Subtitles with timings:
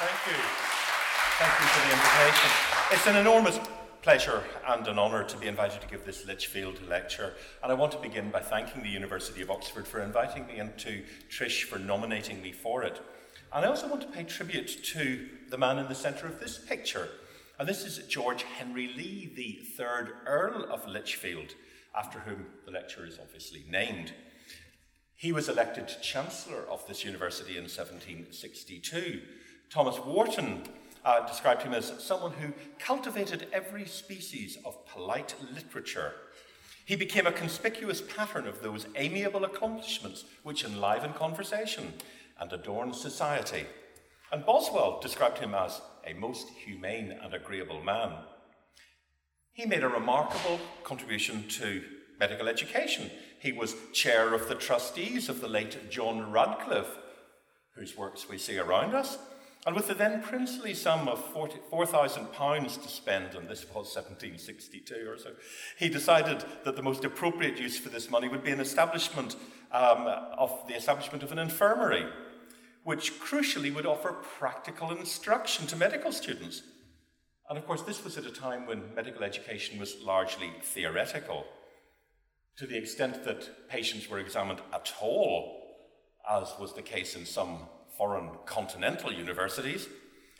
[0.00, 0.42] Thank you.
[1.36, 2.50] Thank you for the invitation.
[2.90, 3.60] It's an enormous
[4.00, 7.34] pleasure and an honour to be invited to give this Lichfield lecture.
[7.62, 10.74] And I want to begin by thanking the University of Oxford for inviting me and
[10.78, 12.98] to Trish for nominating me for it.
[13.52, 16.56] And I also want to pay tribute to the man in the centre of this
[16.56, 17.10] picture.
[17.58, 21.56] And this is George Henry Lee, the third Earl of Lichfield,
[21.94, 24.14] after whom the lecture is obviously named.
[25.14, 29.20] He was elected Chancellor of this university in 1762.
[29.70, 30.64] Thomas Warton
[31.04, 36.12] uh, described him as someone who cultivated every species of polite literature.
[36.84, 41.94] He became a conspicuous pattern of those amiable accomplishments which enliven conversation
[42.40, 43.64] and adorn society.
[44.32, 48.12] And Boswell described him as a most humane and agreeable man.
[49.52, 51.82] He made a remarkable contribution to
[52.18, 53.08] medical education.
[53.38, 56.98] He was chair of the trustees of the late John Radcliffe,
[57.76, 59.16] whose works we see around us.
[59.66, 65.18] And with the then princely sum of £4,000 to spend, and this was 1762 or
[65.18, 65.32] so,
[65.78, 69.36] he decided that the most appropriate use for this money would be an establishment
[69.70, 70.06] um,
[70.38, 72.06] of the establishment of an infirmary,
[72.84, 76.62] which crucially would offer practical instruction to medical students.
[77.50, 81.44] And of course, this was at a time when medical education was largely theoretical,
[82.56, 85.76] to the extent that patients were examined at all,
[86.30, 87.68] as was the case in some
[88.00, 89.86] foreign continental universities,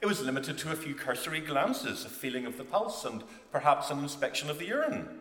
[0.00, 3.90] it was limited to a few cursory glances, a feeling of the pulse, and perhaps
[3.90, 5.20] an inspection of the urine.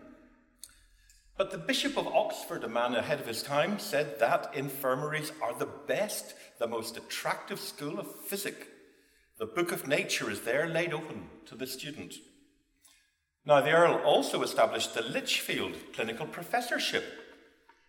[1.38, 5.54] But the Bishop of Oxford, a man ahead of his time, said that infirmaries are
[5.54, 8.70] the best, the most attractive school of physic.
[9.38, 12.14] The book of nature is there laid open to the student.
[13.46, 17.04] Now, the Earl also established the Lichfield Clinical Professorship,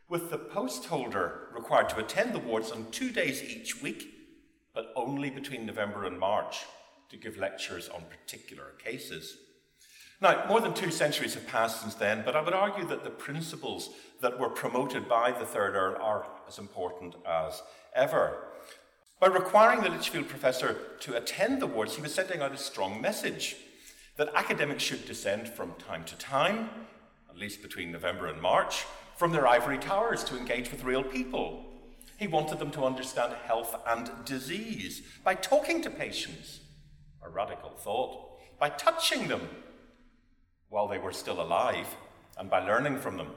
[0.09, 4.17] with the post holder required to attend the wards on two days each week
[4.75, 6.65] but only between November and March
[7.11, 9.37] to give lectures on particular cases.
[10.23, 13.11] Now, more than two centuries have passed since then, but I would argue that the
[13.11, 17.63] principles that were promoted by the Third Earl are as important as
[17.95, 18.45] ever.
[19.19, 23.01] By requiring the Lichfield professor to attend the wards, he was sending out a strong
[23.01, 23.57] message
[24.17, 26.69] that academics should descend from time to time,
[27.31, 28.85] at least between November and March,
[29.17, 31.70] from their ivory towers to engage with real people
[32.21, 36.61] he wanted them to understand health and disease by talking to patients,
[37.25, 39.49] a radical thought, by touching them
[40.69, 41.97] while they were still alive,
[42.39, 43.31] and by learning from them.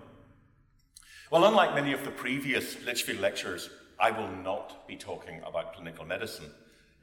[1.31, 6.03] Well, unlike many of the previous Lichfield lectures, I will not be talking about clinical
[6.03, 6.51] medicine.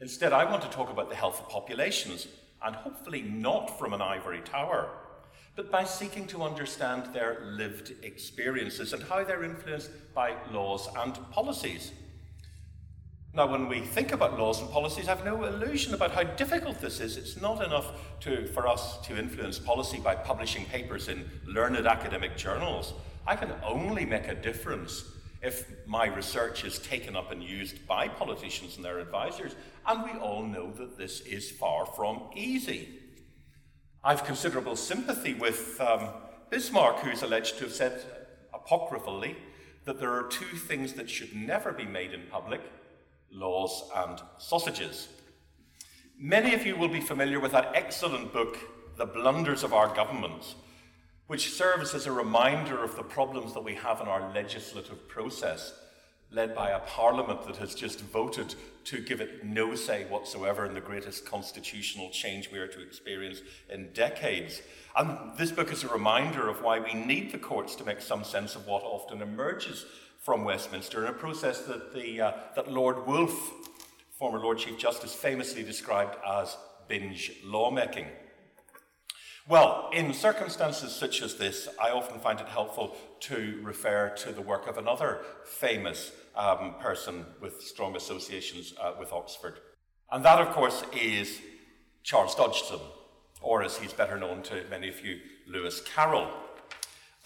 [0.02, 2.28] Instead, I want to talk about the health of populations,
[2.62, 4.90] and hopefully not from an ivory tower
[5.56, 11.14] but by seeking to understand their lived experiences and how they're influenced by laws and
[11.30, 11.92] policies.
[13.32, 16.80] Now, when we think about laws and policies, I have no illusion about how difficult
[16.80, 17.16] this is.
[17.16, 22.36] It's not enough to, for us to influence policy by publishing papers in learned academic
[22.36, 22.92] journals.
[23.26, 25.04] I can only make a difference
[25.42, 29.54] if my research is taken up and used by politicians and their advisors.
[29.86, 32.99] And we all know that this is far from easy.
[34.02, 36.08] I've considerable sympathy with um,
[36.48, 38.02] Bismarck, who's alleged to have said
[38.54, 39.36] apocryphally
[39.84, 42.62] that there are two things that should never be made in public
[43.30, 45.08] laws and sausages.
[46.18, 48.56] Many of you will be familiar with that excellent book,
[48.96, 50.54] The Blunders of Our Governments,
[51.26, 55.74] which serves as a reminder of the problems that we have in our legislative process
[56.32, 58.54] led by a parliament that has just voted
[58.84, 63.40] to give it no say whatsoever in the greatest constitutional change we are to experience
[63.68, 64.62] in decades.
[64.96, 68.24] And this book is a reminder of why we need the courts to make some
[68.24, 69.84] sense of what often emerges
[70.18, 73.50] from Westminster in a process that, the, uh, that Lord Woolf,
[74.18, 76.56] former Lord Chief Justice, famously described as
[76.88, 78.06] binge lawmaking.
[79.48, 84.42] Well, in circumstances such as this, I often find it helpful to refer to the
[84.42, 89.58] work of another famous um, person with strong associations uh, with Oxford.
[90.10, 91.40] And that, of course, is
[92.02, 92.80] Charles Dodgson,
[93.40, 96.28] or as he's better known to many of you, Lewis Carroll.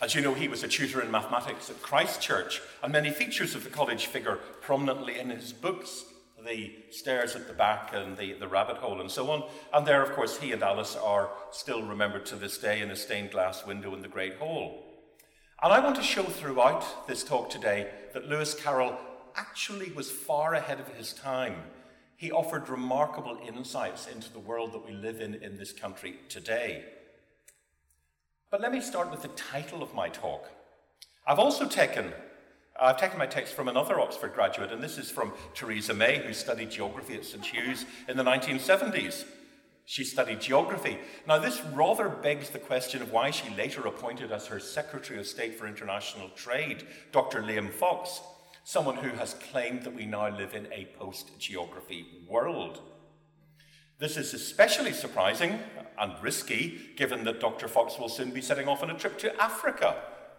[0.00, 3.54] As you know, he was a tutor in mathematics at Christ Church, and many features
[3.54, 6.04] of the college figure prominently in his books
[6.44, 9.44] the stairs at the back and the, the rabbit hole and so on.
[9.72, 12.96] And there, of course, he and Alice are still remembered to this day in a
[12.96, 14.84] stained glass window in the Great Hall.
[15.62, 18.96] And I want to show throughout this talk today that Lewis Carroll
[19.36, 21.56] actually was far ahead of his time.
[22.16, 26.84] He offered remarkable insights into the world that we live in in this country today.
[28.50, 30.48] But let me start with the title of my talk.
[31.26, 32.12] I've also taken
[32.80, 36.32] I've taken my text from another Oxford graduate, and this is from Theresa May, who
[36.32, 39.24] studied geography at St Hugh's in the 1970s.
[39.86, 40.98] She studied geography.
[41.26, 45.26] Now, this rather begs the question of why she later appointed as her Secretary of
[45.26, 47.42] State for International Trade Dr.
[47.42, 48.20] Liam Fox,
[48.64, 52.80] someone who has claimed that we now live in a post geography world.
[53.98, 55.60] This is especially surprising
[55.98, 57.68] and risky given that Dr.
[57.68, 59.96] Fox will soon be setting off on a trip to Africa,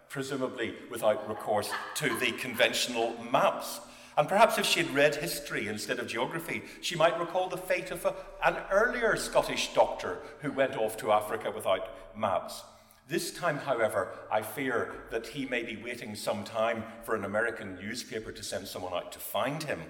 [0.08, 3.80] presumably without recourse to the conventional maps.
[4.16, 7.90] And perhaps if she had read history instead of geography, she might recall the fate
[7.90, 12.62] of a, an earlier Scottish doctor who went off to Africa without maps.
[13.08, 17.76] This time, however, I fear that he may be waiting some time for an American
[17.76, 19.82] newspaper to send someone out to find him.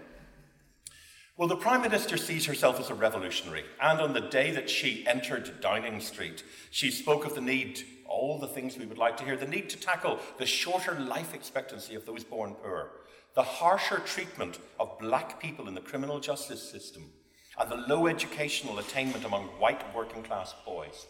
[1.36, 5.06] Well, the Prime Minister sees herself as a revolutionary, and on the day that she
[5.06, 9.24] entered Downing Street, she spoke of the need, all the things we would like to
[9.24, 12.90] hear, the need to tackle the shorter life expectancy of those born poor,
[13.36, 17.12] the harsher treatment of black people in the criminal justice system,
[17.60, 21.06] and the low educational attainment among white working class boys.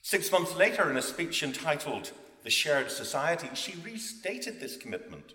[0.00, 2.12] Six months later, in a speech entitled
[2.44, 5.32] The Shared Society, she restated this commitment.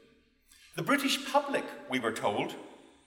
[0.78, 2.56] The British public, we were told,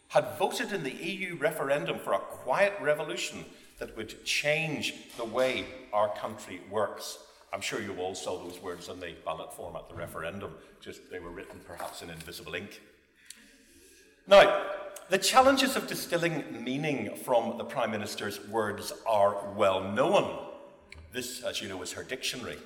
[0.08, 3.46] had voted in the EU referendum for a quiet revolution
[3.78, 5.64] that would change the way
[5.94, 7.18] our country works.
[7.52, 11.10] I'm sure you all saw those words on the ballot form at the referendum, just
[11.10, 12.80] they were written perhaps in invisible ink.
[14.26, 14.66] Now,
[15.08, 20.46] the challenges of distilling meaning from the Prime Minister's words are well known.
[21.12, 22.58] This, as you know, is her dictionary.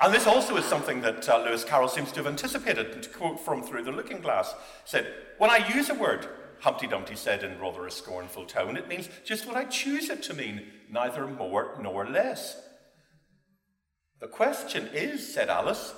[0.00, 2.86] And this also is something that uh, Lewis Carroll seems to have anticipated.
[2.92, 4.54] And to quote from Through the Looking Glass,
[4.86, 6.26] said, When I use a word,
[6.60, 10.22] Humpty Dumpty said in rather a scornful tone, it means just what I choose it
[10.24, 12.56] to mean, neither more nor less.
[14.20, 15.94] The question is, said Alice,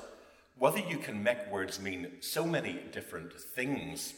[0.56, 4.14] whether you can make words mean so many different things.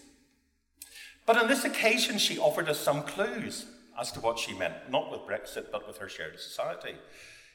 [1.25, 3.65] But on this occasion, she offered us some clues
[3.99, 6.97] as to what she meant, not with Brexit, but with her shared society.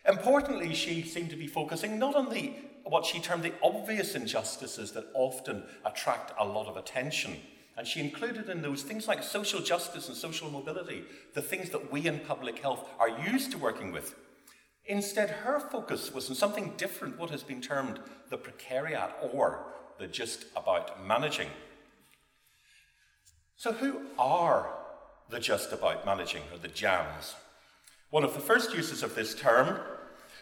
[0.07, 2.53] Importantly, she seemed to be focusing not on the
[2.83, 7.37] what she termed the obvious injustices that often attract a lot of attention.
[7.77, 11.03] And she included in those things like social justice and social mobility,
[11.35, 14.15] the things that we in public health are used to working with.
[14.89, 17.99] Instead, her focus was on something different, what has been termed
[18.31, 19.63] the precariat or
[19.99, 21.47] the just about managing.
[23.55, 24.73] So, who are
[25.29, 27.35] the just about managing or the jams?
[28.09, 29.79] One of the first uses of this term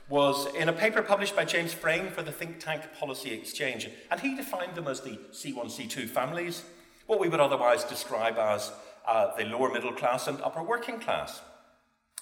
[0.08, 4.22] was in a paper published by James Frayne for the think tank Policy Exchange, and
[4.22, 6.64] he defined them as the C1, C2 families,
[7.06, 8.72] what we would otherwise describe as
[9.06, 11.42] uh, the lower middle class and upper working class.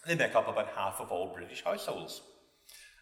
[0.05, 2.21] They make up about half of all British households.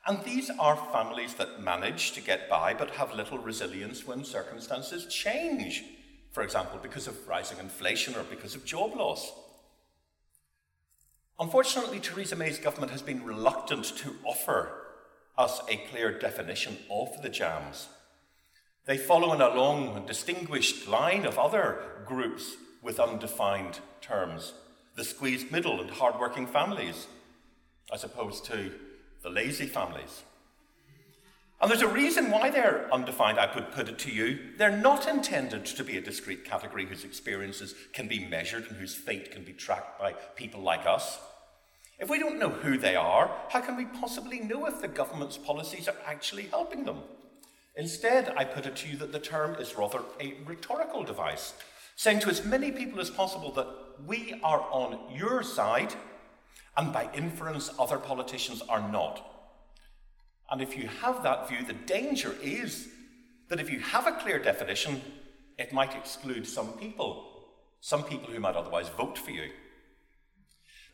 [0.05, 5.05] And these are families that manage to get by but have little resilience when circumstances
[5.07, 5.83] change,
[6.31, 9.31] for example, because of rising inflation or because of job loss.
[11.39, 14.71] Unfortunately, Theresa May's government has been reluctant to offer
[15.37, 17.87] us a clear definition of the jams.
[18.85, 24.53] They follow in a long, and distinguished line of other groups with undefined terms
[24.95, 27.07] the squeezed middle and hard-working families,
[27.91, 28.71] as opposed to
[29.23, 30.23] the lazy families.
[31.61, 34.37] And there's a reason why they're undefined, I would put it to you.
[34.57, 38.95] They're not intended to be a discrete category whose experiences can be measured and whose
[38.95, 41.19] fate can be tracked by people like us.
[41.99, 45.37] If we don't know who they are, how can we possibly know if the government's
[45.37, 46.99] policies are actually helping them?
[47.77, 51.53] Instead, I put it to you that the term is rather a rhetorical device,
[51.95, 53.67] saying to as many people as possible that
[54.05, 55.93] we are on your side,
[56.75, 59.25] and by inference, other politicians are not.
[60.49, 62.87] And if you have that view, the danger is
[63.49, 65.01] that if you have a clear definition,
[65.57, 67.45] it might exclude some people,
[67.81, 69.49] some people who might otherwise vote for you.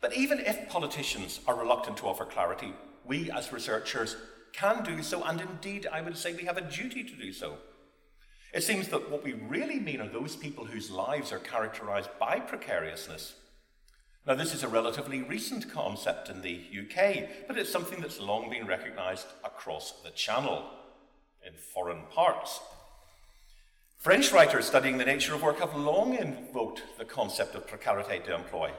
[0.02, 2.74] But even if politicians are reluctant to offer clarity,
[3.06, 4.16] we as researchers
[4.54, 7.58] can do so, and indeed, I would say we have a duty to do so.
[8.54, 12.40] It seems that what we really mean are those people whose lives are characterized by
[12.40, 13.36] precariousness.
[14.26, 18.50] Now, this is a relatively recent concept in the UK, but it's something that's long
[18.50, 20.64] been recognized across the Channel
[21.46, 22.60] in foreign parts.
[23.98, 28.72] French writers studying the nature of work have long invoked the concept of precarité d'emploi,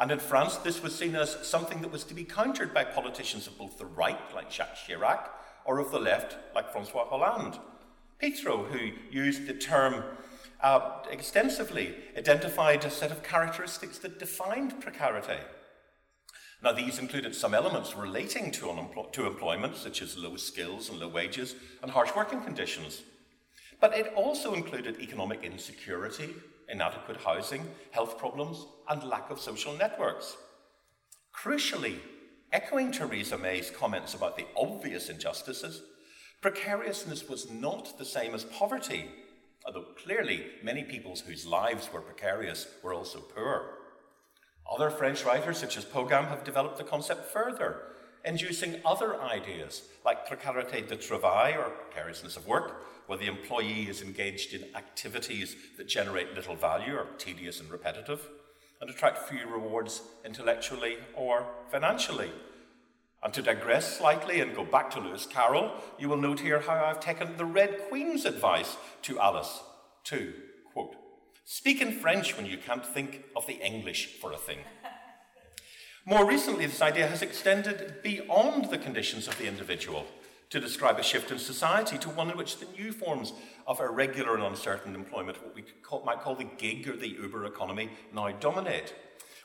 [0.00, 3.46] and in France, this was seen as something that was to be countered by politicians
[3.46, 5.28] of both the right, like Jacques Chirac,
[5.66, 7.58] or of the left, like Francois Hollande.
[8.22, 10.04] Pitrou, who used the term
[10.60, 15.38] uh, extensively, identified a set of characteristics that defined precarity.
[16.62, 21.08] Now, these included some elements relating to, to employment, such as low skills and low
[21.08, 23.02] wages and harsh working conditions.
[23.80, 26.34] But it also included economic insecurity,
[26.68, 30.36] inadequate housing, health problems, and lack of social networks.
[31.34, 31.96] Crucially,
[32.52, 35.82] echoing Theresa May's comments about the obvious injustices,
[36.40, 39.10] precariousness was not the same as poverty,
[39.66, 43.74] although clearly many people whose lives were precarious were also poor.
[44.70, 47.82] Other French writers, such as Paugam, have developed the concept further,
[48.24, 54.02] inducing other ideas like précarité de travail or precariousness of work, where the employee is
[54.02, 58.28] engaged in activities that generate little value or tedious and repetitive,
[58.80, 62.30] and attract few rewards intellectually or financially.
[63.22, 66.84] And to digress slightly and go back to Lewis Carroll, you will note here how
[66.84, 69.60] I've taken the Red Queen's advice to Alice
[70.04, 70.32] to,
[70.72, 70.96] quote,
[71.44, 74.60] speak in French when you can't think of the English for a thing.
[76.06, 80.06] More recently, this idea has extended beyond the conditions of the individual
[80.48, 83.34] to describe a shift in society to one in which the new forms
[83.66, 87.44] of irregular and uncertain employment, what we call, might call the gig or the Uber
[87.44, 88.94] economy, now dominate.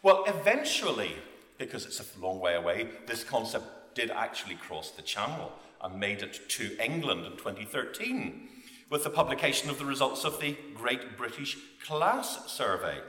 [0.02, 1.16] Well, eventually,
[1.58, 6.22] because it's a long way away, this concept did actually cross the channel and made
[6.22, 8.50] it to England in 2013
[8.90, 13.00] with the publication of the results of the Great British Class Survey.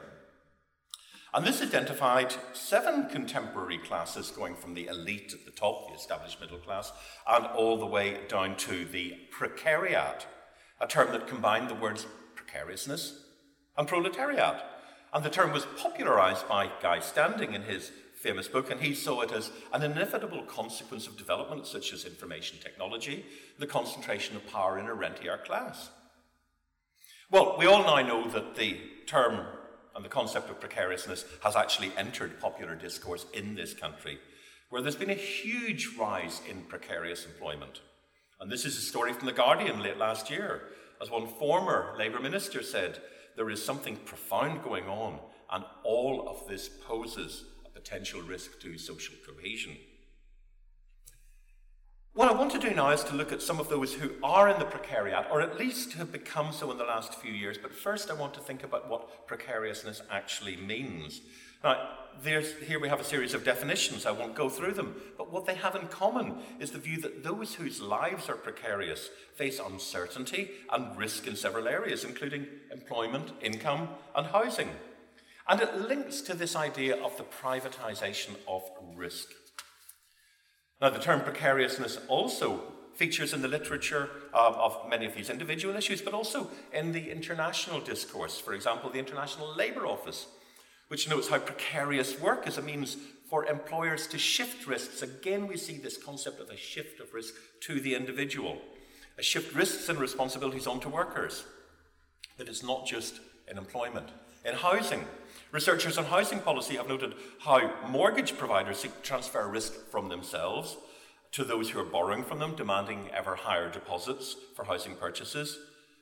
[1.34, 6.40] And this identified seven contemporary classes going from the elite at the top, the established
[6.40, 6.92] middle class,
[7.28, 10.24] and all the way down to the precariat,
[10.80, 13.20] a term that combined the words precariousness
[13.76, 14.62] and proletariat.
[15.12, 17.92] And the term was popularized by Guy Standing in his
[18.26, 22.58] famous book, and he saw it as an inevitable consequence of developments such as information
[22.60, 23.24] technology,
[23.60, 25.90] the concentration of power in a rentier class.
[27.30, 29.46] Well, we all now know that the term
[29.94, 34.18] and the concept of precariousness has actually entered popular discourse in this country,
[34.70, 37.80] where there's been a huge rise in precarious employment.
[38.40, 40.62] And this is a story from The Guardian late last year.
[41.00, 43.00] As one former Labour minister said,
[43.36, 45.20] there is something profound going on,
[45.52, 47.44] and all of this poses
[47.86, 49.76] potential risk to social cohesion.
[52.14, 54.48] What I want to do now is to look at some of those who are
[54.48, 57.58] in the precariat, or at least have become so in the last few years.
[57.58, 61.20] But first, I want to think about what precariousness actually means.
[61.62, 61.90] Now,
[62.22, 64.04] here we have a series of definitions.
[64.04, 64.96] I won't go through them.
[65.16, 69.10] But what they have in common is the view that those whose lives are precarious
[69.36, 74.70] face uncertainty and risk in several areas, including employment, income, and housing.
[75.48, 78.62] And it links to this idea of the privatization of
[78.94, 79.28] risk.
[80.80, 85.76] Now, the term precariousness also features in the literature um, of many of these individual
[85.76, 88.38] issues, but also in the international discourse.
[88.38, 90.26] For example, the International Labour Office,
[90.88, 92.96] which notes how precarious work is a means
[93.28, 95.02] for employers to shift risks.
[95.02, 98.58] Again, we see this concept of a shift of risk to the individual,
[99.18, 101.44] a shift risks and responsibilities onto workers.
[102.38, 104.08] That it's not just in employment.
[104.44, 105.04] In housing,
[105.52, 110.76] Researchers on housing policy have noted how mortgage providers seek to transfer risk from themselves
[111.32, 115.58] to those who are borrowing from them, demanding ever higher deposits for housing purchases,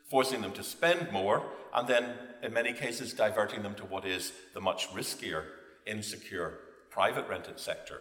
[0.09, 1.43] forcing them to spend more,
[1.75, 5.45] and then, in many cases, diverting them to what is the much riskier,
[5.87, 6.59] insecure
[6.91, 8.01] private rented sector.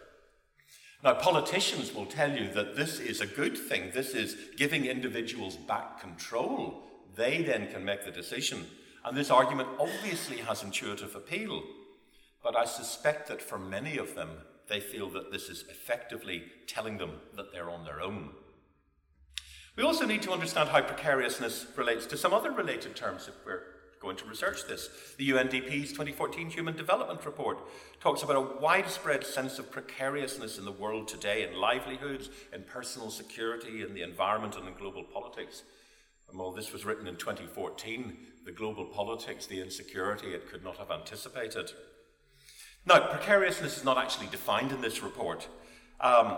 [1.02, 3.90] Now, politicians will tell you that this is a good thing.
[3.92, 6.84] This is giving individuals back control.
[7.14, 8.66] They then can make the decision
[9.04, 11.62] and this argument obviously has intuitive appeal,
[12.42, 14.30] but I suspect that for many of them,
[14.68, 18.30] they feel that this is effectively telling them that they're on their own.
[19.76, 23.62] We also need to understand how precariousness relates to some other related terms if we're
[24.00, 24.88] going to research this.
[25.16, 27.58] The UNDP's 2014 Human Development Report
[28.00, 33.10] talks about a widespread sense of precariousness in the world today in livelihoods, in personal
[33.10, 35.62] security, in the environment, and in global politics.
[36.28, 40.76] And while this was written in 2014, the global politics, the insecurity it could not
[40.78, 41.72] have anticipated.
[42.86, 45.48] Now, precariousness is not actually defined in this report.
[46.00, 46.36] Um,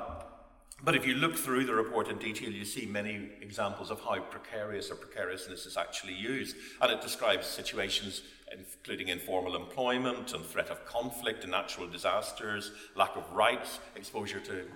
[0.82, 4.20] but if you look through the report in detail, you see many examples of how
[4.20, 6.54] precarious or precariousness is actually used.
[6.80, 13.16] And it describes situations including informal employment and threat of conflict and natural disasters, lack
[13.16, 14.66] of rights, exposure to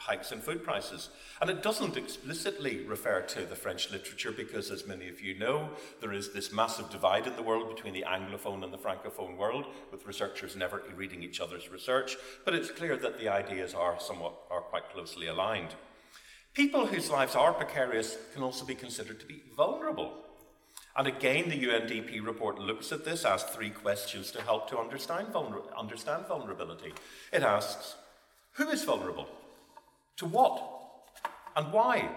[0.00, 1.10] hikes in food prices.
[1.40, 5.68] And it doesn't explicitly refer to the French literature because, as many of you know,
[6.00, 9.66] there is this massive divide in the world between the Anglophone and the Francophone world,
[9.92, 12.16] with researchers never reading each other's research.
[12.44, 15.74] But it's clear that the ideas are somewhat are quite closely aligned.
[16.54, 20.24] People whose lives are precarious can also be considered to be vulnerable.
[20.96, 25.28] And again, the UNDP report looks at this, asks three questions to help to understand,
[25.28, 26.92] vulner- understand vulnerability.
[27.32, 27.94] It asks,
[28.54, 29.28] who is vulnerable?
[30.20, 30.62] To what?
[31.56, 32.10] And why?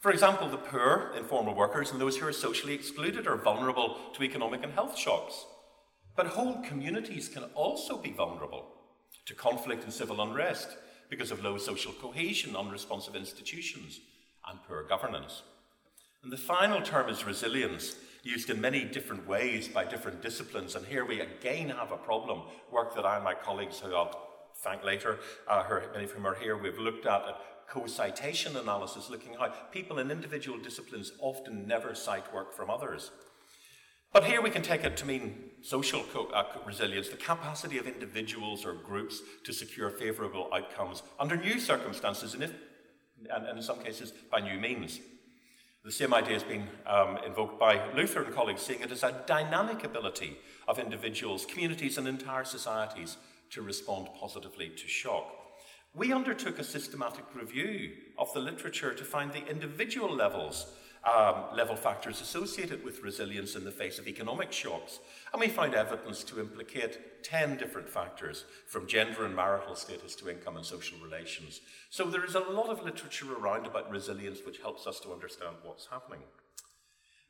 [0.00, 4.22] For example, the poor, informal workers, and those who are socially excluded are vulnerable to
[4.22, 5.44] economic and health shocks.
[6.16, 8.68] But whole communities can also be vulnerable
[9.26, 10.78] to conflict and civil unrest
[11.10, 14.00] because of low social cohesion, unresponsive institutions,
[14.48, 15.42] and poor governance.
[16.22, 20.74] And the final term is resilience, used in many different ways by different disciplines.
[20.74, 24.27] And here we again have a problem, work that I and my colleagues, I'll
[24.60, 27.22] thank later, uh, many of whom are here, we've looked at
[27.68, 33.10] co-citation analysis, looking how people in individual disciplines often never cite work from others.
[34.12, 37.86] But here we can take it to mean social co- uh, resilience, the capacity of
[37.86, 42.52] individuals or groups to secure favourable outcomes under new circumstances, and, if,
[43.30, 45.00] and, and in some cases by new means.
[45.84, 49.22] The same idea has been um, invoked by Luthar and colleagues, seeing it as a
[49.26, 53.18] dynamic ability of individuals, communities, and entire societies
[53.50, 55.26] to respond positively to shock.
[55.94, 60.66] We undertook a systematic review of the literature to find the individual levels,
[61.04, 65.00] um, level factors associated with resilience in the face of economic shocks.
[65.32, 70.28] And we found evidence to implicate 10 different factors, from gender and marital status to
[70.28, 71.60] income and social relations.
[71.90, 75.56] So there is a lot of literature around about resilience which helps us to understand
[75.62, 76.22] what's happening.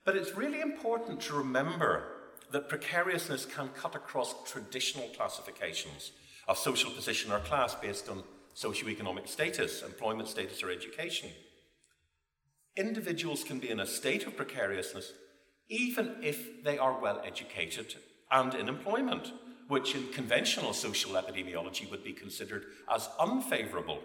[0.04, 2.17] But it's really important to remember
[2.52, 6.12] that precariousness can cut across traditional classifications
[6.46, 8.22] of social position or class based on
[8.56, 11.30] socioeconomic status, employment status, or education.
[12.76, 15.12] Individuals can be in a state of precariousness
[15.68, 17.96] even if they are well educated
[18.30, 19.32] and in employment,
[19.68, 24.00] which in conventional social epidemiology would be considered as unfavourable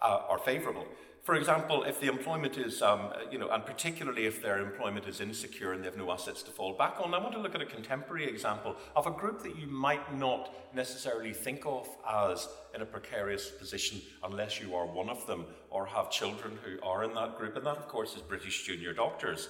[0.00, 0.86] uh, or favourable.
[1.22, 5.20] For example, if the employment is, um, you know, and particularly if their employment is
[5.20, 7.62] insecure and they have no assets to fall back on, I want to look at
[7.62, 12.82] a contemporary example of a group that you might not necessarily think of as in
[12.82, 17.14] a precarious position unless you are one of them or have children who are in
[17.14, 19.48] that group, and that, of course, is British junior doctors.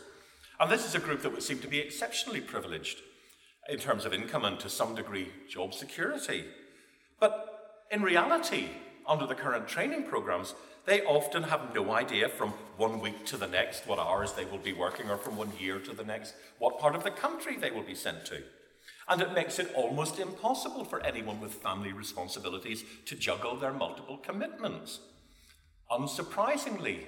[0.61, 2.99] And this is a group that would seem to be exceptionally privileged
[3.71, 6.45] in terms of income and to some degree job security.
[7.19, 8.69] But in reality,
[9.07, 13.47] under the current training programs, they often have no idea from one week to the
[13.47, 16.79] next what hours they will be working, or from one year to the next what
[16.79, 18.43] part of the country they will be sent to.
[19.09, 24.17] And it makes it almost impossible for anyone with family responsibilities to juggle their multiple
[24.17, 25.01] commitments.
[25.91, 27.05] Unsurprisingly,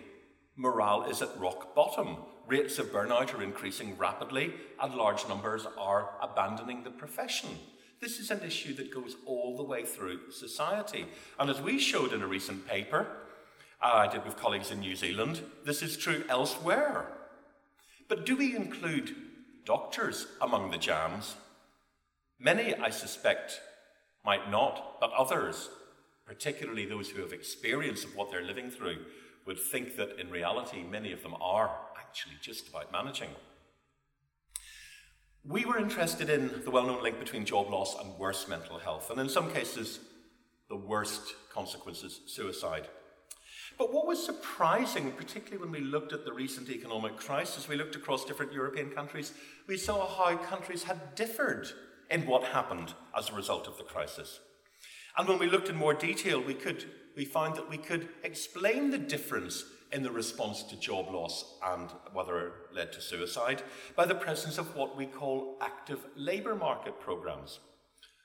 [0.57, 2.17] morale is at rock bottom.
[2.47, 7.51] Rates of burnout are increasing rapidly, and large numbers are abandoning the profession.
[8.05, 11.07] This is an issue that goes all the way through society.
[11.41, 13.07] And as we showed in a recent paper,
[13.83, 17.11] uh, I did with colleagues in New Zealand, this is true elsewhere.
[18.07, 19.17] But do we include
[19.65, 21.37] doctors among the jams?
[22.39, 23.63] Many, I suspect,
[24.23, 25.71] might not, but others,
[26.27, 28.99] particularly those who have experience of what they're living through,
[29.47, 33.31] would think that in reality many of them are actually just about managing.
[35.47, 39.11] We were interested in the well known link between job loss and worse mental health,
[39.11, 40.01] and in some cases,
[40.71, 42.89] the worst consequences, suicide.
[43.77, 47.97] But what was surprising, particularly when we looked at the recent economic crisis, we looked
[47.97, 49.35] across different European countries,
[49.67, 51.69] we saw how countries had differed
[52.11, 54.41] in what happened as a result of the crisis.
[55.19, 56.85] And when we looked in more detail, we, could,
[57.17, 61.89] we found that we could explain the difference in the response to job loss and
[62.13, 63.63] whether it led to suicide
[63.95, 67.61] by the presence of what we call active labour market programmes.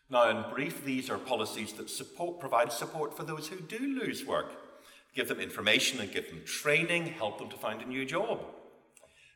[0.10, 4.26] Now, in brief, these are policies that support, provide support for those who do lose
[4.26, 4.52] work,
[5.14, 8.44] give them information and give them training, help them to find a new job.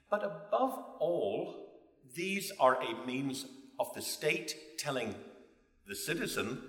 [0.10, 1.70] But above all,
[2.16, 3.46] these are a means
[3.80, 5.14] of the state telling
[5.88, 6.64] the citizen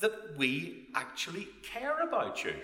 [0.00, 2.54] that we actually care about you.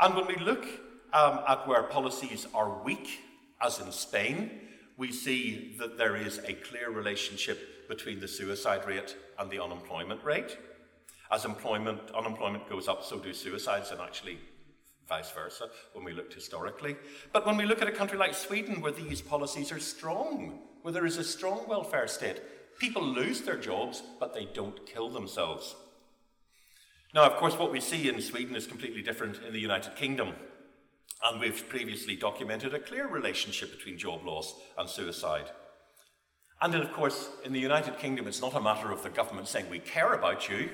[0.00, 0.66] And when we look
[1.12, 3.20] um, at where policies are weak,
[3.60, 4.50] as in Spain,
[4.96, 10.22] we see that there is a clear relationship between the suicide rate and the unemployment
[10.24, 10.58] rate.
[11.30, 14.38] As employment, unemployment goes up, so do suicides, and actually
[15.08, 16.96] vice versa when we looked historically.
[17.32, 20.92] But when we look at a country like Sweden, where these policies are strong, where
[20.92, 22.42] there is a strong welfare state,
[22.78, 25.74] people lose their jobs, but they don't kill themselves.
[27.16, 30.34] Now, of course, what we see in Sweden is completely different in the United Kingdom.
[31.24, 35.46] And we've previously documented a clear relationship between job loss and suicide.
[36.60, 39.48] And then, of course, in the United Kingdom, it's not a matter of the government
[39.48, 40.68] saying, we care about you.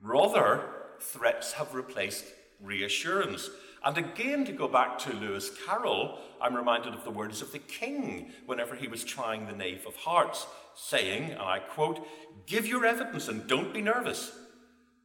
[0.00, 0.64] Rather,
[0.98, 2.24] threats have replaced
[2.62, 3.50] reassurance.
[3.84, 7.58] And again, to go back to Lewis Carroll, I'm reminded of the words of the
[7.58, 12.08] king whenever he was trying the Knave of Hearts, saying, and I quote,
[12.46, 14.32] Give your evidence and don't be nervous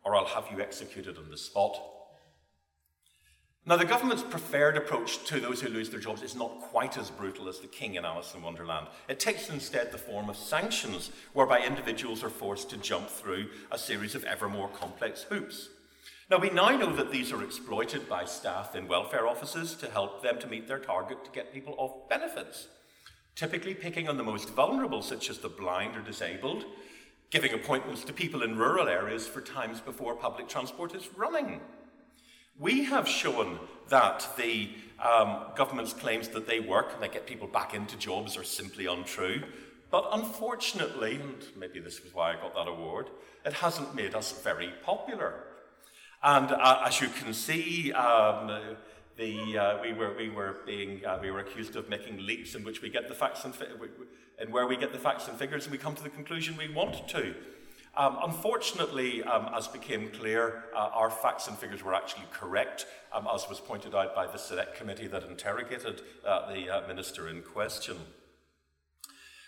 [0.05, 1.77] or I'll have you executed on the spot.
[3.67, 7.09] Now, the government's preferred approach to those who lose their jobs is not quite as
[7.09, 8.85] brutal as the King in Alice in Wonderland.
[9.09, 13.79] It takes instead the form of sanctions, whereby individuals are forced to jump through a
[13.79, 15.69] series of ever more complex hoops.
[16.29, 20.21] Now, we now know that these are exploited by staff in welfare offices to help
[20.21, 22.67] them to meet their target to get people off benefits,
[23.35, 26.65] typically picking on the most vulnerable, such as the blind or disabled,
[27.35, 31.59] giving appointments to people in rural areas for times before public transport is running.
[32.57, 34.69] We have shown that the
[35.03, 38.85] um, government's claims that they work and they get people back into jobs are simply
[38.85, 39.43] untrue.
[39.91, 43.09] But unfortunately, and maybe this was why I got that award,
[43.43, 45.33] it hasn't made us very popular.
[46.23, 48.77] And uh, as you can see, um,
[49.17, 52.63] the, uh, we, were, we, were being, uh, we were accused of making leaps in
[52.63, 53.67] which we get the facts and, fi-
[54.49, 57.07] where we get the facts and figures, and we come to the conclusion we want
[57.09, 57.33] to.
[57.97, 63.25] Um, unfortunately, um, as became clear, uh, our facts and figures were actually correct, um,
[63.33, 67.41] as was pointed out by the select committee that interrogated uh, the uh, minister in
[67.41, 67.95] question.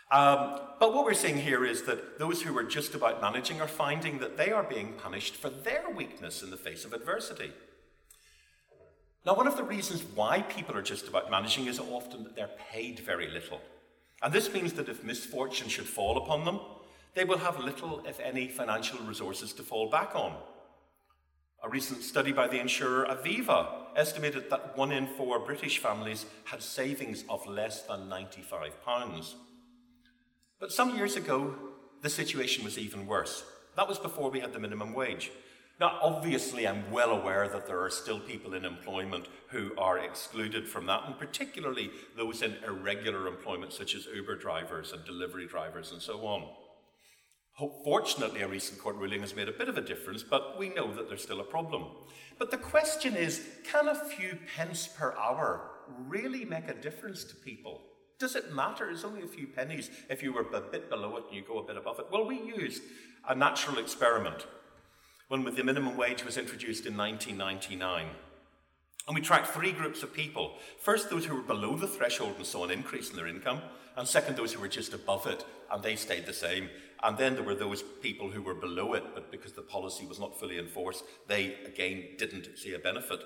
[0.10, 3.68] Um, but what we're seeing here is that those who are just about managing are
[3.68, 7.52] finding that they are being punished for their weakness in the face of adversity.
[9.26, 12.50] Now, one of the reasons why people are just about managing is often that they're
[12.72, 13.62] paid very little.
[14.22, 16.60] And this means that if misfortune should fall upon them,
[17.14, 20.36] they will have little, if any, financial resources to fall back on.
[21.64, 26.62] A recent study by the insurer Aviva estimated that one in four British families had
[26.62, 29.34] savings of less than £95.
[30.60, 31.56] But some years ago,
[32.02, 33.44] the situation was even worse.
[33.76, 35.32] That was before we had the minimum wage.
[35.80, 40.68] Now, obviously, I'm well aware that there are still people in employment who are excluded
[40.68, 45.92] from that, and particularly those in irregular employment, such as Uber drivers and delivery drivers
[45.92, 46.50] and so on.
[47.84, 50.94] Fortunately, a recent court ruling has made a bit of a difference, but we know
[50.94, 51.86] that there's still a problem.
[52.40, 55.72] But the question is can a few pence per hour
[56.08, 57.82] really make a difference to people?
[58.20, 58.90] Does it matter?
[58.90, 61.60] It's only a few pennies if you were a bit below it and you go
[61.60, 62.08] a bit above it.
[62.12, 62.82] Well, we used
[63.28, 64.46] a natural experiment
[65.28, 68.08] when the minimum wage was introduced in 1999.
[69.08, 70.56] And we tracked three groups of people.
[70.80, 73.62] First, those who were below the threshold and saw an increase in their income,
[73.96, 76.70] and second, those who were just above it and they stayed the same.
[77.04, 80.20] And then there were those people who were below it, but because the policy was
[80.20, 83.22] not fully enforced, they again didn't see a benefit.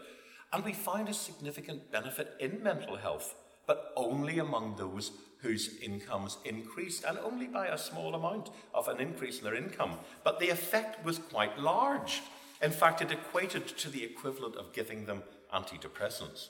[0.54, 3.36] And we find a significant benefit in mental health,
[3.68, 5.12] but only among those
[5.42, 9.94] whose incomes increased, and only by a small amount of an increase in their income.
[10.24, 12.22] But the effect was quite large.
[12.62, 15.24] In fact, it equated to the equivalent of giving them
[15.54, 16.50] antidepressants.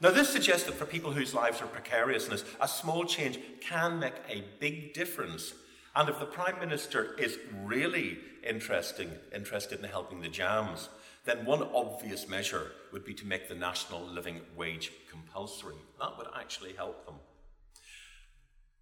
[0.00, 2.28] Now, this suggests that for people whose lives are precarious,
[2.60, 5.54] a small change can make a big difference
[5.94, 10.88] and if the Prime Minister is really interesting, interested in helping the jams,
[11.24, 15.76] then one obvious measure would be to make the national living wage compulsory.
[16.00, 17.16] That would actually help them.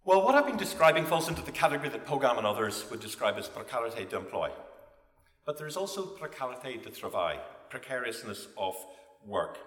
[0.03, 3.37] Well, what I've been describing falls into the category that Paugam and others would describe
[3.37, 4.49] as précarité d'emploi.
[5.45, 8.75] But there's also précarité de travail, precariousness of
[9.23, 9.59] work.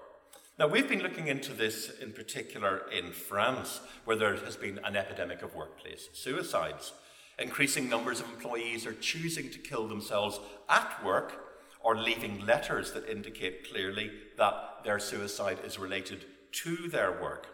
[0.58, 4.96] Now, we've been looking into this in particular in France, where there has been an
[4.96, 6.92] epidemic of workplace suicides.
[7.38, 11.44] Increasing numbers of employees are choosing to kill themselves at work
[11.80, 17.53] or leaving letters that indicate clearly that their suicide is related to their work.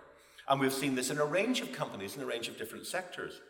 [0.51, 3.41] And we've seen this in a range of companies in a range of different sectors.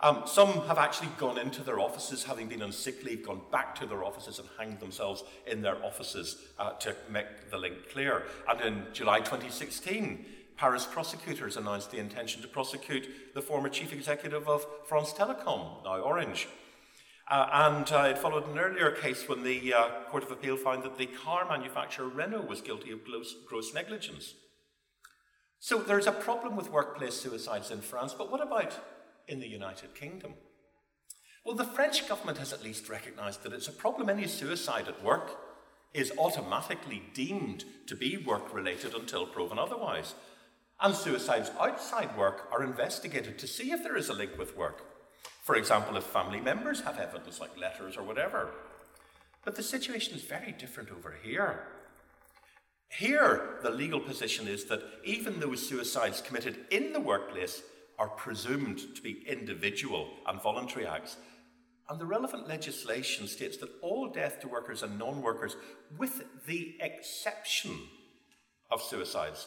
[0.00, 3.74] Um, some have actually gone into their offices, having been on sick leave, gone back
[3.76, 8.24] to their offices and hanged themselves in their offices uh, to make the link clear.
[8.48, 10.24] And in July 2016,
[10.56, 16.00] Paris prosecutors announced the intention to prosecute the former chief executive of France Telecom, now
[16.00, 16.48] Orange.
[17.30, 20.82] Uh, and uh, it followed an earlier case when the uh, Court of Appeal found
[20.82, 24.34] that the car manufacturer Renault was guilty of gross, gross negligence.
[25.58, 28.78] So there's a problem with workplace suicides in France, but what about
[29.28, 30.34] in the United Kingdom?
[31.44, 34.08] Well, the French government has at least recognised that it's a problem.
[34.08, 35.38] Any suicide at work
[35.94, 40.14] is automatically deemed to be work related until proven otherwise.
[40.80, 44.82] And suicides outside work are investigated to see if there is a link with work.
[45.42, 48.50] For example, if family members have evidence like letters or whatever.
[49.44, 51.60] But the situation is very different over here.
[52.88, 57.62] Here, the legal position is that even those suicides committed in the workplace
[57.98, 61.16] are presumed to be individual and voluntary acts.
[61.88, 65.56] And the relevant legislation states that all death to workers and non workers,
[65.96, 67.78] with the exception
[68.70, 69.46] of suicides,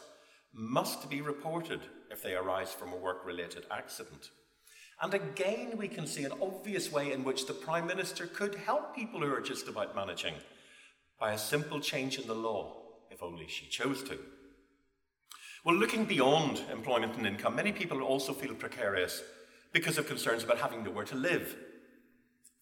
[0.52, 4.30] must be reported if they arise from a work related accident.
[5.02, 8.94] And again, we can see an obvious way in which the Prime Minister could help
[8.94, 10.34] people who are just about managing
[11.18, 12.79] by a simple change in the law.
[13.20, 14.18] If only she chose to.
[15.64, 19.22] Well, looking beyond employment and income, many people also feel precarious
[19.72, 21.54] because of concerns about having nowhere to live.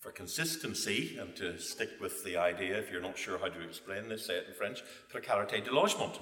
[0.01, 4.09] For consistency, and to stick with the idea, if you're not sure how to explain
[4.09, 6.19] this, say it in French, précarité de logement.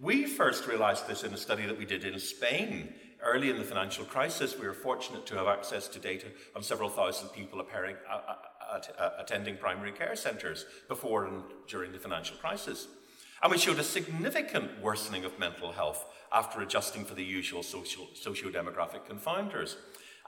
[0.00, 3.64] We first realised this in a study that we did in Spain early in the
[3.64, 4.58] financial crisis.
[4.58, 8.20] We were fortunate to have access to data on several thousand people appearing, uh,
[8.72, 12.88] uh, uh, attending primary care centres before and during the financial crisis.
[13.42, 18.06] And we showed a significant worsening of mental health after adjusting for the usual social,
[18.14, 19.74] socio-demographic confounders.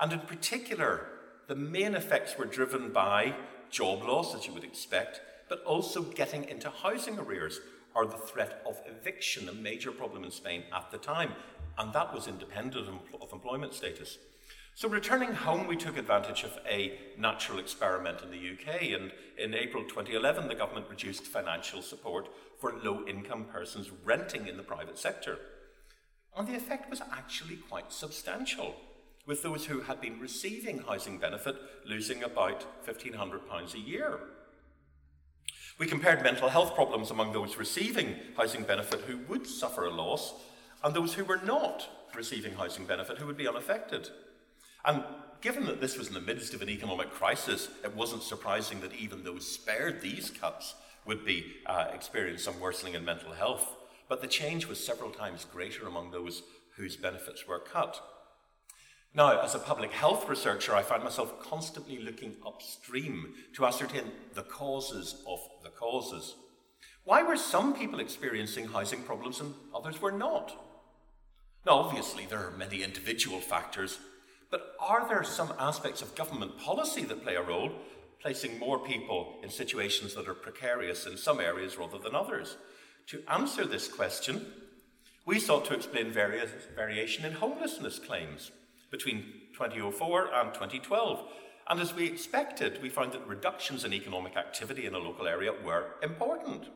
[0.00, 1.06] And in particular,
[1.46, 3.34] the main effects were driven by
[3.70, 7.60] job loss, as you would expect, but also getting into housing arrears
[7.94, 11.32] or the threat of eviction, a major problem in Spain at the time.
[11.78, 12.88] And that was independent
[13.20, 14.18] of employment status.
[14.76, 19.54] So, returning home, we took advantage of a natural experiment in the UK, and in
[19.54, 24.98] April 2011, the government reduced financial support for low income persons renting in the private
[24.98, 25.38] sector.
[26.36, 28.74] And the effect was actually quite substantial,
[29.24, 31.54] with those who had been receiving housing benefit
[31.86, 34.18] losing about £1,500 a year.
[35.78, 40.34] We compared mental health problems among those receiving housing benefit who would suffer a loss
[40.82, 44.10] and those who were not receiving housing benefit who would be unaffected.
[44.84, 45.04] And
[45.40, 48.94] given that this was in the midst of an economic crisis, it wasn't surprising that
[48.94, 50.74] even those spared these cuts
[51.06, 53.76] would be uh, experience some worsening in mental health.
[54.08, 56.42] But the change was several times greater among those
[56.76, 58.02] whose benefits were cut.
[59.14, 64.42] Now, as a public health researcher, I find myself constantly looking upstream to ascertain the
[64.42, 66.34] causes of the causes.
[67.04, 70.56] Why were some people experiencing housing problems and others were not?
[71.64, 73.98] Now, obviously, there are many individual factors
[74.54, 77.72] but are there some aspects of government policy that play a role,
[78.22, 82.56] placing more people in situations that are precarious in some areas rather than others?
[83.08, 84.46] To answer this question,
[85.26, 88.52] we sought to explain various variation in homelessness claims
[88.92, 91.28] between 2004 and 2012.
[91.68, 95.50] And as we expected, we found that reductions in economic activity in a local area
[95.64, 96.68] were important.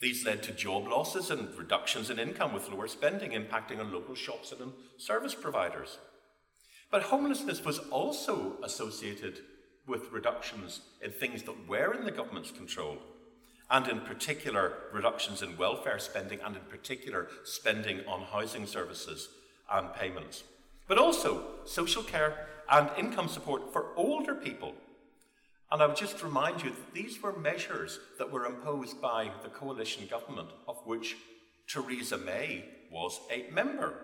[0.00, 4.14] These led to job losses and reductions in income, with lower spending impacting on local
[4.14, 5.98] shops and service providers.
[6.92, 9.40] But homelessness was also associated
[9.86, 12.98] with reductions in things that were in the government's control,
[13.70, 19.30] and in particular, reductions in welfare spending, and in particular, spending on housing services
[19.72, 20.44] and payments.
[20.86, 24.74] But also social care and income support for older people.
[25.70, 29.48] And I would just remind you that these were measures that were imposed by the
[29.48, 31.16] coalition government, of which
[31.66, 33.94] Theresa May was a member.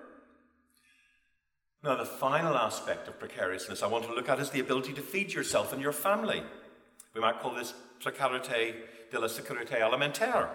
[1.83, 5.01] Now, the final aspect of precariousness I want to look at is the ability to
[5.01, 6.43] feed yourself and your family.
[7.15, 8.75] We might call this précarité
[9.13, 10.49] de la sécurité alimentaire.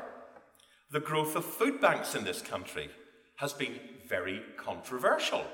[0.91, 2.89] The growth of food banks in this country
[3.37, 5.45] has been very controversial.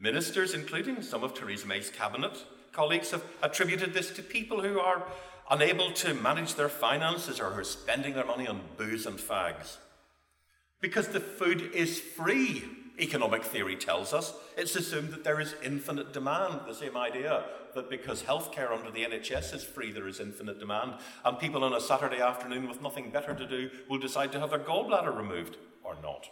[0.00, 5.06] Ministers, including some of Theresa May's cabinet colleagues, have attributed this to people who are
[5.50, 9.76] unable to manage their finances or who are spending their money on booze and fags.
[10.80, 12.64] Because the food is free
[12.98, 16.60] economic theory tells us, it's assumed that there is infinite demand.
[16.66, 20.94] The same idea that because healthcare under the NHS is free, there is infinite demand,
[21.24, 24.50] and people on a Saturday afternoon with nothing better to do will decide to have
[24.50, 26.28] their gallbladder removed or not.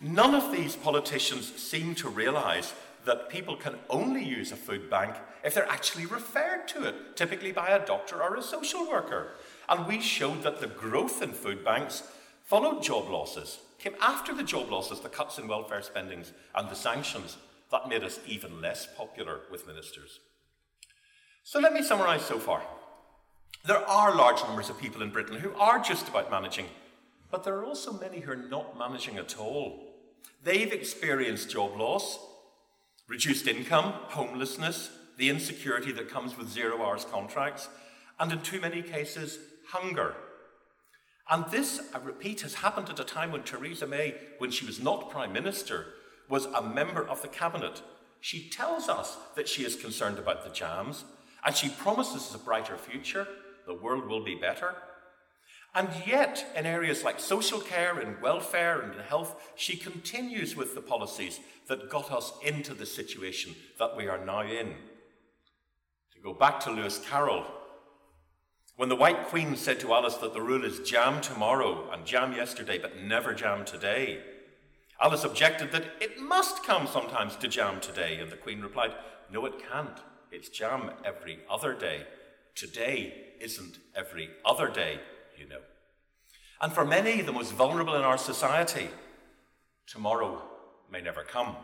[0.00, 2.74] None of these politicians seem to realise
[3.06, 7.52] that people can only use a food bank if they're actually referred to it, typically
[7.52, 9.28] by a doctor or a social worker.
[9.68, 12.02] And we showed that the growth in food banks
[12.42, 16.74] followed job losses came after the job losses, the cuts in welfare spendings, and the
[16.74, 17.36] sanctions.
[17.70, 20.20] That made us even less popular with ministers.
[21.42, 22.62] So let me summarise so far.
[23.64, 26.66] There are large numbers of people in Britain who are just about managing,
[27.30, 29.94] but there are also many who are not managing at all.
[30.42, 32.18] They've experienced job loss,
[33.08, 37.68] reduced income, homelessness, the insecurity that comes with zero hours contracts,
[38.20, 40.14] and in too many cases, hunger.
[41.28, 44.80] And this, I repeat, has happened at a time when Theresa May, when she was
[44.80, 45.86] not Prime Minister,
[46.28, 47.82] was a member of the Cabinet.
[48.20, 51.04] She tells us that she is concerned about the jams,
[51.44, 53.26] and she promises a brighter future,
[53.66, 54.74] the world will be better.
[55.74, 60.80] And yet, in areas like social care and welfare and health, she continues with the
[60.80, 64.74] policies that got us into the situation that we are now in.
[66.14, 67.44] To go back to Lewis Carroll,
[68.76, 72.34] when the White Queen said to Alice that the rule is jam tomorrow and jam
[72.34, 74.20] yesterday, but never jam today,
[75.00, 78.94] Alice objected that it must come sometimes to jam today, and the Queen replied,
[79.32, 79.98] No, it can't.
[80.30, 82.06] It's jam every other day.
[82.54, 85.00] Today isn't every other day,
[85.38, 85.60] you know.
[86.60, 88.88] And for many, the most vulnerable in our society,
[89.86, 90.42] tomorrow
[90.90, 91.56] may never come.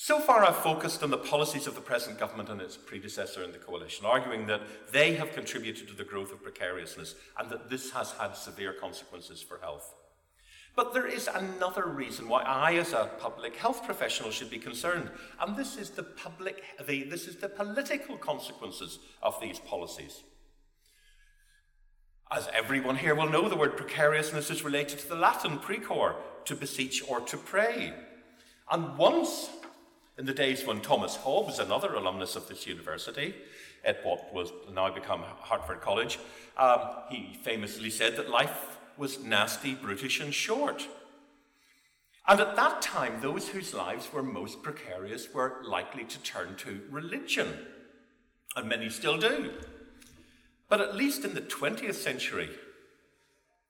[0.00, 3.50] So far, I've focused on the policies of the present government and its predecessor in
[3.50, 4.60] the coalition, arguing that
[4.92, 9.42] they have contributed to the growth of precariousness and that this has had severe consequences
[9.42, 9.92] for health.
[10.76, 15.10] But there is another reason why I, as a public health professional, should be concerned,
[15.40, 20.22] and this is the public, the, this is the political consequences of these policies.
[22.30, 26.54] As everyone here will know, the word precariousness is related to the Latin precor, to
[26.54, 27.92] beseech or to pray.
[28.70, 29.50] And once,
[30.18, 33.34] in the days when Thomas Hobbes, another alumnus of this university,
[33.84, 36.18] at what was now become Hertford College,
[36.56, 40.88] um, he famously said that life was nasty, brutish, and short.
[42.26, 46.82] And at that time, those whose lives were most precarious were likely to turn to
[46.90, 47.66] religion.
[48.56, 49.52] And many still do.
[50.68, 52.50] But at least in the 20th century,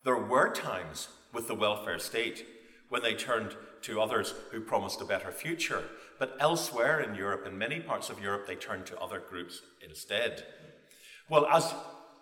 [0.03, 2.47] there were times with the welfare state
[2.89, 5.85] when they turned to others who promised a better future.
[6.19, 10.45] But elsewhere in Europe, in many parts of Europe, they turned to other groups instead.
[11.29, 11.75] Well, as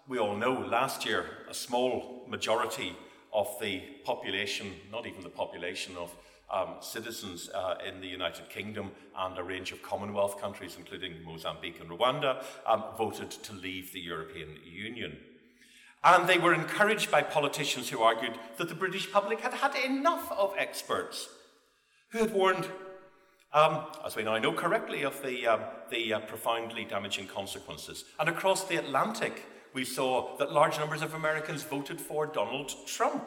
[0.09, 2.97] we all know, last year, a small majority
[3.33, 6.15] of the population, not even the population of
[6.51, 11.81] um, citizens uh, in the United Kingdom and a range of Commonwealth countries, including Mozambique
[11.81, 15.17] and Rwanda, um, voted to leave the European Union.
[16.05, 20.31] And they were encouraged by politicians who argued that the British public had had enough
[20.31, 21.29] of experts
[22.17, 22.67] who had warned,
[23.53, 28.07] um, as we now know correctly, of the, um, the uh, profoundly damaging consequences.
[28.19, 33.23] And across the Atlantic, we saw that large numbers of Americans voted for Donald Trump,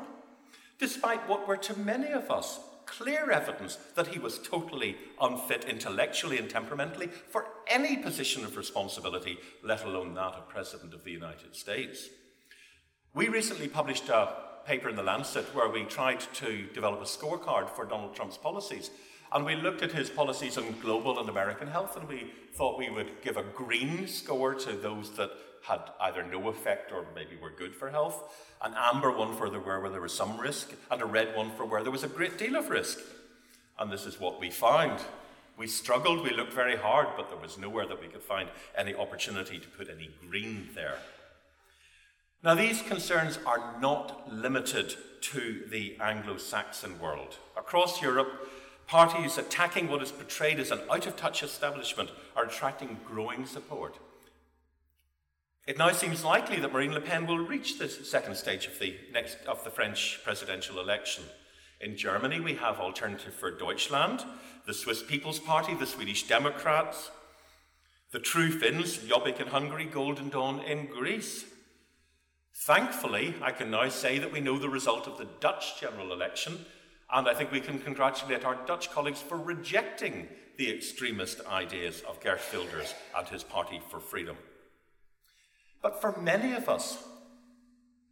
[0.80, 6.40] despite what were to many of us clear evidence that he was totally unfit intellectually
[6.40, 11.56] and temperamentally for any position of responsibility, let alone that of President of the United
[11.56, 12.10] States.
[13.14, 17.70] We recently published a paper in The Lancet where we tried to develop a scorecard
[17.70, 18.92] for Donald Trump's policies.
[19.32, 22.90] And we looked at his policies on global and American health, and we thought we
[22.90, 27.52] would give a green score to those that had either no effect or maybe were
[27.52, 31.02] good for health, an amber one for the where, where there was some risk, and
[31.02, 33.00] a red one for where there was a great deal of risk.
[33.78, 35.00] And this is what we found.
[35.58, 38.96] We struggled, we looked very hard, but there was nowhere that we could find any
[38.96, 40.98] opportunity to put any green there.
[42.42, 47.36] Now, these concerns are not limited to the Anglo Saxon world.
[47.58, 48.50] Across Europe,
[48.88, 53.98] parties attacking what is portrayed as an out of touch establishment are attracting growing support.
[55.68, 58.96] It now seems likely that Marine Le Pen will reach the second stage of the,
[59.12, 61.26] next, of the French presidential election.
[61.82, 64.24] In Germany, we have Alternative for Deutschland,
[64.66, 67.12] the Swiss People's Party, the Swedish Democrats,
[68.12, 71.46] the True Finns, Jobbik in Hungary, Golden Dawn in Greece.
[72.64, 76.66] Thankfully, I can now say that we know the result of the Dutch general election,
[77.10, 82.20] and I think we can congratulate our Dutch colleagues for rejecting the extremist ideas of
[82.20, 84.36] Geert Wilders and his Party for Freedom.
[85.82, 87.02] But for many of us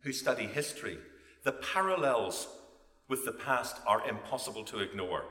[0.04, 0.98] who study history,
[1.44, 2.48] the parallels
[3.10, 5.26] with the past are impossible to ignore.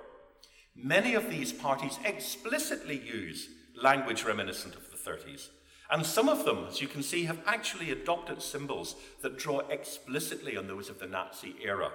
[0.75, 3.49] Many of these parties explicitly use
[3.83, 5.49] language reminiscent of the 30s.
[5.91, 10.57] And some of them, as you can see, have actually adopted symbols that draw explicitly
[10.57, 11.91] on those of the Nazi era,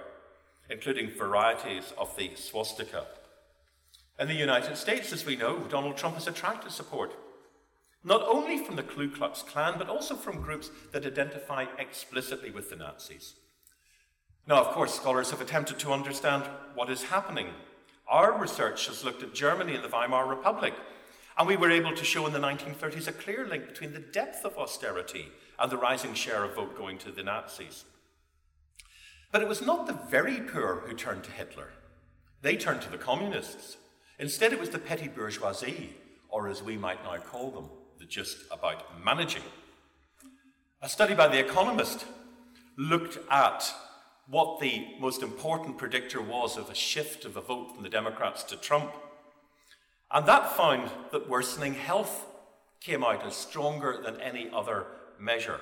[0.70, 3.06] including varieties of the swastika.
[4.18, 7.12] In the United States, as we know, Donald Trump has attracted support
[8.04, 12.70] not only from the Ku Klux Klan, but also from groups that identify explicitly with
[12.70, 13.34] the Nazis.
[14.46, 17.48] Now, of course, scholars have attempted to understand what is happening.
[18.08, 20.74] Our research has looked at Germany and the Weimar Republic,
[21.38, 24.44] and we were able to show in the 1930s a clear link between the depth
[24.44, 27.84] of austerity and the rising share of vote going to the Nazis.
[29.30, 31.70] But it was not the very poor who turned to Hitler.
[32.42, 33.78] They turned to the communists.
[34.18, 35.94] Instead, it was the petty bourgeoisie,
[36.28, 37.68] or as we might now call them,
[37.98, 39.42] the just about managing.
[40.82, 42.04] A study by The Economist
[42.76, 43.72] looked at
[44.28, 48.42] what the most important predictor was of a shift of a vote from the Democrats
[48.44, 48.92] to Trump.
[50.12, 52.26] And that found that worsening health
[52.80, 54.86] came out as stronger than any other
[55.18, 55.60] measure.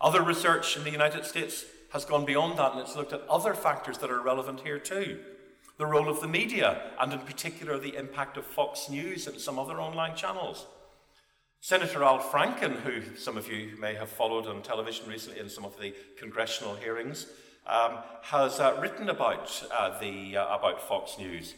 [0.00, 3.54] Other research in the United States has gone beyond that and it's looked at other
[3.54, 5.20] factors that are relevant here too.
[5.78, 9.58] The role of the media, and in particular the impact of Fox News and some
[9.58, 10.66] other online channels.
[11.60, 15.64] Senator Al Franken, who some of you may have followed on television recently in some
[15.64, 17.26] of the congressional hearings,
[17.66, 21.54] um, has uh, written about, uh, the, uh, about Fox News,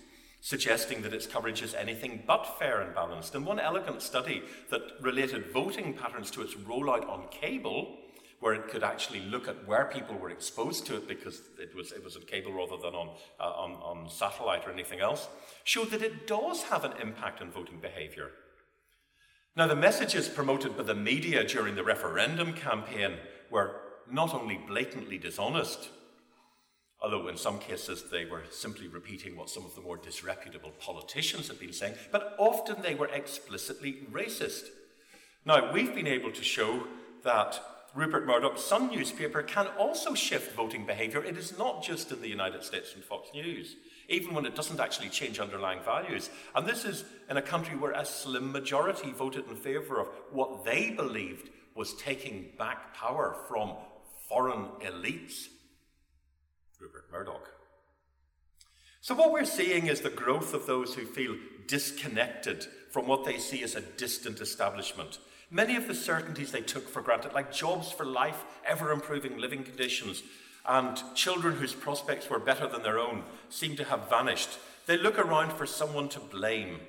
[0.47, 3.35] suggesting that its coverage is anything but fair and balanced.
[3.35, 7.99] And one elegant study that related voting patterns to its rollout on cable,
[8.39, 11.91] where it could actually look at where people were exposed to it because it was,
[11.91, 15.27] it was on cable rather than on, uh, on, on satellite or anything else,
[15.65, 18.31] showed that it does have an impact on voting behaviour.
[19.57, 23.15] Now, the messages promoted by the media during the referendum campaign
[23.51, 25.89] were not only blatantly dishonest,
[27.03, 31.49] although in some cases they were simply repeating what some of the more disreputable politicians
[31.49, 34.65] had been saying, but often they were explicitly racist.
[35.45, 36.87] Now, we've been able to show
[37.23, 37.61] that
[37.95, 41.25] Rupert Murdoch's Sun newspaper can also shift voting behaviour.
[41.25, 43.77] It is not just in the United States and Fox News,
[44.09, 46.29] even when it doesn't actually change underlying values.
[46.55, 50.65] And this is in a country where a slim majority voted in favour of what
[50.65, 53.75] they believed was taking back power from
[54.29, 55.49] foreign elites.
[56.81, 57.51] Rupert Murdoch.
[59.01, 63.39] So, what we're seeing is the growth of those who feel disconnected from what they
[63.39, 65.19] see as a distant establishment
[65.51, 69.63] Many of the certainties they took for granted, like jobs for life, ever improving living
[69.63, 70.23] conditions,
[70.67, 74.59] and children whose prospects were better than their own, seem to have vanished.
[74.87, 76.81] They look around for someone to blame.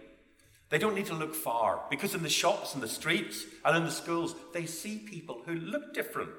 [0.69, 3.83] They don't need to look far, because in the shops and the streets and in
[3.83, 6.31] the schools, they see people who look different.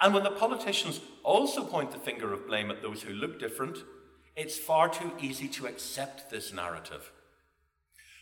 [0.00, 3.78] And when the politicians also point the finger of blame at those who look different,
[4.36, 7.10] it's far too easy to accept this narrative.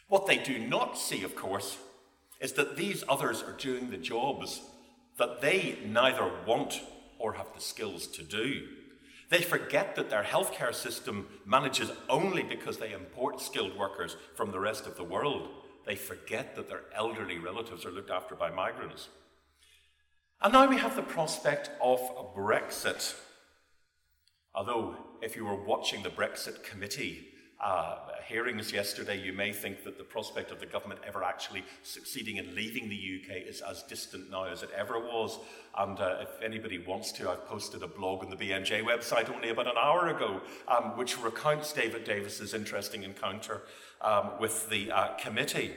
[0.09, 1.79] What they do not see, of course,
[2.41, 4.61] is that these others are doing the jobs
[5.19, 6.83] that they neither want
[7.19, 8.69] or have the skills to do.
[9.31, 14.61] They forget that their healthcare system manages only because they import skilled workers from the
[14.61, 15.49] rest of the world.
[15.87, 19.09] They forget that their elderly relatives are looked after by migrants.
[20.45, 23.15] And now we have the prospect of a Brexit.
[24.55, 27.29] Although, if you were watching the Brexit committee
[27.65, 32.37] uh, hearings yesterday, you may think that the prospect of the government ever actually succeeding
[32.37, 35.39] in leaving the UK is as distant now as it ever was.
[35.79, 39.49] And uh, if anybody wants to, I've posted a blog on the BMJ website only
[39.49, 43.63] about an hour ago, um, which recounts David Davis's interesting encounter
[44.03, 45.71] um, with the uh, committee.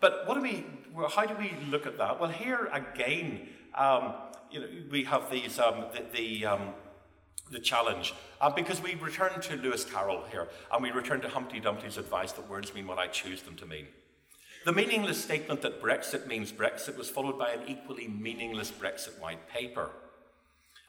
[0.00, 0.64] But what do we?
[1.10, 2.20] How do we look at that?
[2.20, 4.14] Well, here again, um,
[4.50, 6.74] you know, we have these um, the, the um,
[7.50, 8.14] the challenge.
[8.40, 12.32] Uh, because we return to Lewis Carroll here, and we return to Humpty Dumpty's advice
[12.32, 13.86] that words mean what I choose them to mean.
[14.64, 19.48] The meaningless statement that Brexit means Brexit was followed by an equally meaningless Brexit white
[19.48, 19.90] paper.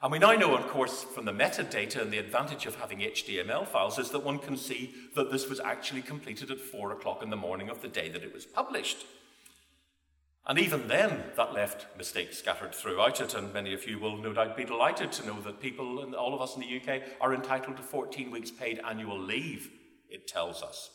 [0.01, 3.67] And we now know, of course, from the metadata and the advantage of having HTML
[3.67, 7.29] files is that one can see that this was actually completed at four o'clock in
[7.29, 9.05] the morning of the day that it was published.
[10.48, 14.32] And even then, that left mistakes scattered throughout it, and many of you will no
[14.32, 17.34] doubt be delighted to know that people, and all of us in the UK, are
[17.34, 19.70] entitled to 14 weeks paid annual leave,
[20.10, 20.89] it tells us.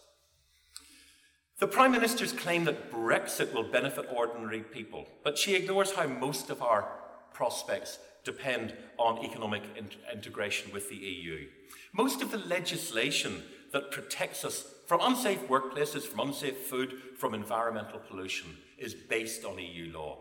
[1.59, 6.49] The Prime Minister's claim that Brexit will benefit ordinary people, but she ignores how most
[6.49, 6.89] of our
[7.35, 11.47] prospects depend on economic in- integration with the EU.
[11.93, 13.43] Most of the legislation
[13.73, 19.59] that protects us from unsafe workplaces, from unsafe food, from environmental pollution is based on
[19.59, 20.19] EU law.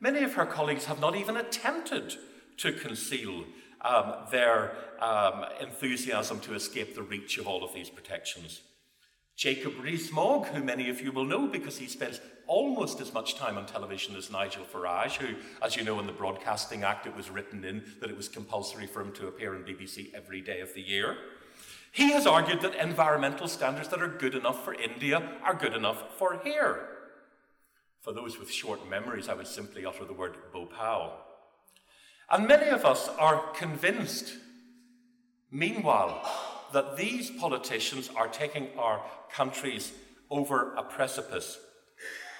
[0.00, 2.14] Many of her colleagues have not even attempted
[2.58, 3.44] to conceal
[3.80, 8.62] um, their um, enthusiasm to escape the reach of all of these protections.
[9.36, 13.56] Jacob Rees-Mogg, who many of you will know because he spends almost as much time
[13.56, 17.30] on television as Nigel Farage, who, as you know, in the Broadcasting Act, it was
[17.30, 20.74] written in that it was compulsory for him to appear on BBC every day of
[20.74, 21.16] the year.
[21.92, 26.16] He has argued that environmental standards that are good enough for India are good enough
[26.18, 26.97] for here.
[28.08, 31.12] For those with short memories, I would simply utter the word Bhopal.
[32.30, 34.32] And many of us are convinced,
[35.50, 36.26] meanwhile,
[36.72, 39.92] that these politicians are taking our countries
[40.30, 41.58] over a precipice.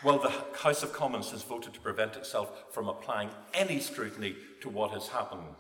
[0.02, 4.70] Well, the House of Commons has voted to prevent itself from applying any scrutiny to
[4.70, 5.54] what has happened.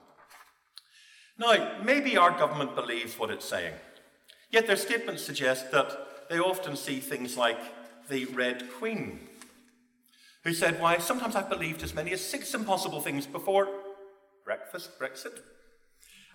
[1.36, 3.74] Now, maybe our government believes what it's saying,
[4.50, 7.58] yet their statements suggest that they often see things like
[8.08, 9.27] the Red Queen
[10.48, 13.68] who said, Why, sometimes I've believed as many as six impossible things before
[14.46, 15.40] breakfast, Brexit.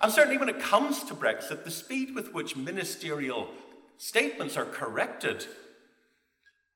[0.02, 3.50] And certainly when it comes to Brexit, the speed with which ministerial
[3.98, 5.48] statements are corrected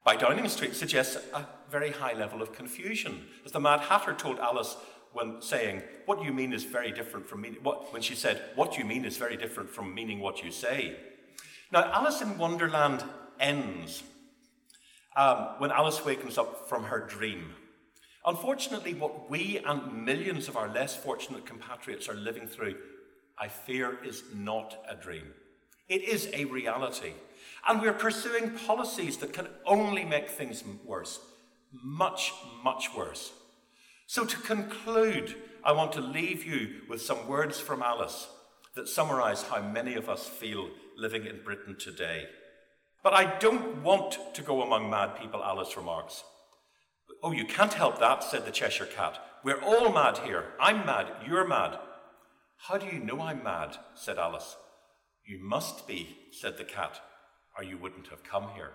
[0.03, 3.25] by Downing Street suggests a very high level of confusion.
[3.45, 4.75] As the Mad Hatter told Alice
[5.13, 7.59] when saying, What you mean is very different from meaning,
[7.91, 10.95] when she said, What you mean is very different from meaning what you say.
[11.71, 13.03] Now, Alice in Wonderland
[13.39, 14.01] ends
[15.17, 17.55] um, when Alice wakens up from her dream.
[18.25, 22.75] Unfortunately, what we and millions of our less fortunate compatriots are living through,
[23.37, 25.33] I fear, is not a dream.
[25.89, 27.13] It is a reality.
[27.67, 31.19] And we're pursuing policies that can only make things worse.
[31.71, 32.31] Much,
[32.63, 33.31] much worse.
[34.05, 38.27] So, to conclude, I want to leave you with some words from Alice
[38.75, 42.27] that summarize how many of us feel living in Britain today.
[43.03, 46.23] But I don't want to go among mad people, Alice remarks.
[47.23, 49.19] Oh, you can't help that, said the Cheshire Cat.
[49.43, 50.45] We're all mad here.
[50.59, 51.07] I'm mad.
[51.25, 51.79] You're mad.
[52.57, 53.77] How do you know I'm mad?
[53.95, 54.57] said Alice.
[55.25, 57.01] You must be, said the cat,
[57.57, 58.71] or you wouldn't have come here.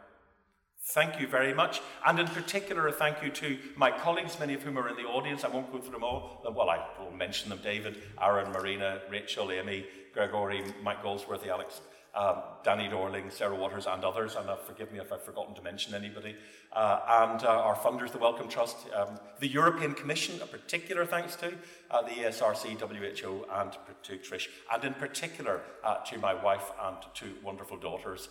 [0.84, 1.80] Thank you very much.
[2.06, 5.08] And in particular, a thank you to my colleagues, many of whom are in the
[5.08, 5.44] audience.
[5.44, 6.42] I won't go through them all.
[6.54, 11.80] Well, I will mention them David, Aaron, Marina, Rachel, Amy, Gregory, Mike Galsworthy, Alex
[12.14, 15.62] um, Danny Dorling, Sarah Waters, and others, and uh, forgive me if I've forgotten to
[15.62, 16.36] mention anybody,
[16.72, 21.36] uh, and uh, our funders, the Wellcome Trust, um, the European Commission, a particular thanks
[21.36, 21.54] to,
[21.90, 26.96] uh, the ESRC, WHO, and to Trish, and in particular uh, to my wife and
[27.14, 28.28] two wonderful daughters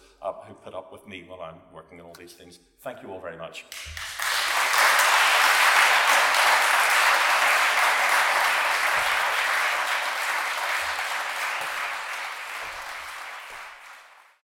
[0.47, 2.59] who put up with me while I'm working on all these things.
[2.81, 3.65] Thank you all very much.